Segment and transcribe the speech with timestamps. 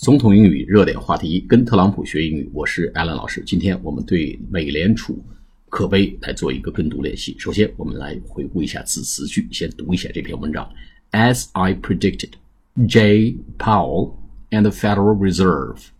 [0.00, 3.42] 总统英语热点话题，跟特朗普学英语，我是艾伦老师。
[3.46, 5.18] 今天我们对美联储
[5.68, 7.34] 可悲来做一个跟读练习。
[7.38, 10.70] 首先，我们来回顾一下子词句，先读一下这篇文章。
[11.12, 12.32] As I predicted,
[12.86, 14.14] Jay Powell
[14.50, 15.90] and the Federal Reserve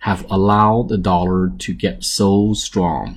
[0.00, 3.16] have allowed the dollar to get so strong,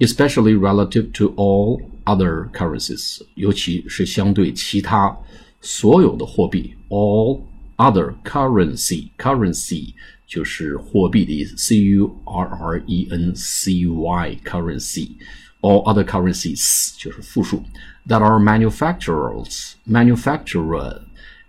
[0.00, 5.14] especially relative to all other currencies，尤其是相对其他
[5.61, 6.73] 所有的货币。
[6.89, 7.41] all
[7.77, 9.93] other currency，currency
[10.27, 17.63] 就是货币的意思，c u r r e n c y currency。all other currencies 就是复数，
[18.07, 21.01] that are manufacturers manufacturer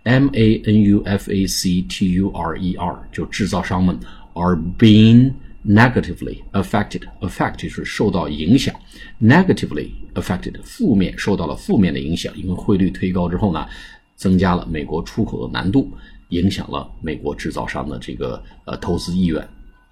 [0.03, 3.99] m a n u f a c t u r e r 就制造商们
[4.33, 5.33] are being
[5.65, 8.73] negatively affected affect 就是受到影响，
[9.21, 13.67] negatively affected 负面受到了负面的影响，因为汇率推高之后呢，
[14.16, 15.90] 增加了美国出口的难度，
[16.28, 19.46] 影响了美国制造商的这个呃投资意愿，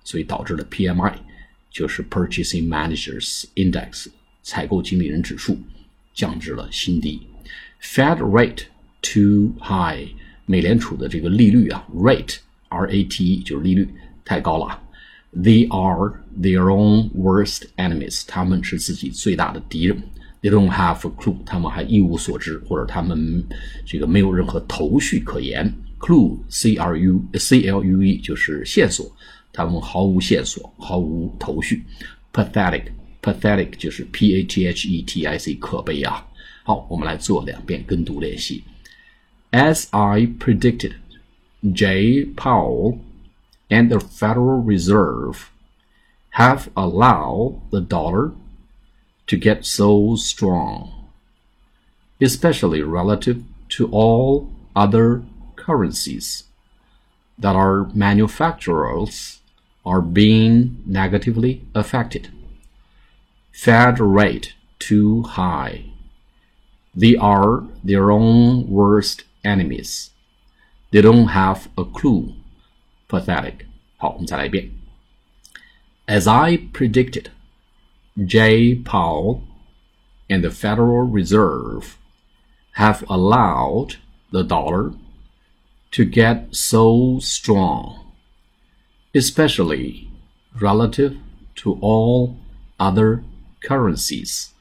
[0.05, 1.15] 所以导致了 PMI
[1.71, 4.07] 就是 Purchasing Managers Index
[4.43, 5.59] 采购经理人指数
[6.15, 7.21] 降至了新低
[7.83, 8.65] ，Fed rate
[9.03, 10.09] too high
[10.47, 12.39] 美联储的这个利率啊，rate
[12.69, 13.89] R A T E 就是利率
[14.25, 14.83] 太高了啊。
[15.33, 18.25] They are their own worst enemies.
[18.27, 20.03] 他们是自己最大的敌人。
[20.42, 21.38] They don't have a clue.
[21.46, 23.44] 他们还一无所知，或者他们
[23.86, 25.74] 这个没有任何头绪可言。
[25.98, 29.12] Clue, C R U C L U E 就是线索，
[29.52, 31.84] 他们毫无线索，毫无头绪。
[32.32, 32.84] Pathetic,
[33.24, 36.24] pathetic 就是 P A T H E T I C，可悲啊！
[36.64, 38.64] 好，我们来做两遍跟读练习。
[39.52, 40.92] As I predicted,
[41.74, 42.26] J.
[42.36, 42.98] Powell
[43.70, 45.38] and the Federal Reserve
[46.34, 48.32] have allowed the dollar
[49.30, 51.10] to get so strong,
[52.22, 55.24] especially relative to all other
[55.56, 56.44] currencies,
[57.38, 59.40] that our manufacturers
[59.86, 62.30] are being negatively affected.
[63.52, 65.86] Fed rate too high.
[66.96, 70.12] They are their own worst enemies.
[70.92, 72.34] They don't have a clue
[73.08, 73.66] pathetic.
[73.98, 74.72] 好，我们再来一遍。
[76.08, 77.28] As I predicted,
[78.19, 79.45] Jay Powell
[80.29, 81.97] and the Federal Reserve
[82.73, 83.97] have allowed
[84.31, 84.93] the dollar
[85.93, 88.13] to get so strong,
[89.15, 90.11] especially
[90.61, 91.17] relative
[91.57, 92.39] to all
[92.79, 93.25] other
[93.61, 94.55] currencies,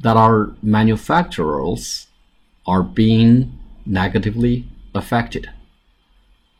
[0.00, 2.06] that our manufacturers
[2.66, 5.50] are being negatively affected.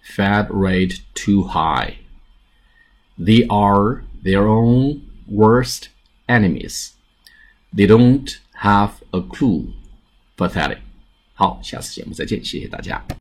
[0.02, 1.98] Fed rate too high.
[3.16, 5.89] They are their own worst
[6.27, 6.91] enemies.
[7.73, 9.73] They don't have a clue.
[10.37, 10.79] Pathetic.
[11.33, 13.05] 好，下次节目再见，谢谢大家。